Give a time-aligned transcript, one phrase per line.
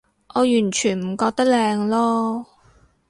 [0.33, 2.45] 我完全唔覺得靚囉